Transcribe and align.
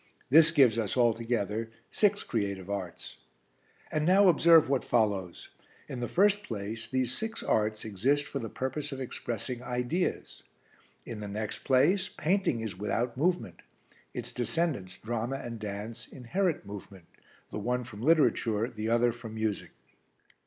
This 0.31 0.49
gives 0.49 0.79
us 0.79 0.97
altogether 0.97 1.69
six 1.91 2.23
creative 2.23 2.71
arts. 2.71 3.17
"And 3.91 4.03
now 4.03 4.29
observe 4.29 4.67
what 4.67 4.83
follows. 4.83 5.49
In 5.87 5.99
the 5.99 6.07
first 6.07 6.41
place, 6.41 6.89
these 6.89 7.15
six 7.15 7.43
arts 7.43 7.85
exist 7.85 8.25
for 8.25 8.39
the 8.39 8.49
purpose 8.49 8.91
of 8.91 8.99
expressing 8.99 9.61
ideas. 9.61 10.41
In 11.05 11.19
the 11.19 11.27
next 11.27 11.59
place, 11.59 12.09
painting 12.09 12.61
is 12.61 12.75
without 12.79 13.15
movement, 13.15 13.61
its 14.11 14.31
descendants, 14.31 14.97
drama 14.97 15.35
and 15.35 15.59
dance, 15.59 16.07
inherit 16.07 16.65
movement, 16.65 17.05
the 17.51 17.59
one 17.59 17.83
from 17.83 18.01
literature, 18.01 18.65
and 18.65 18.73
the 18.73 18.89
other 18.89 19.11
from 19.11 19.35
music. 19.35 19.69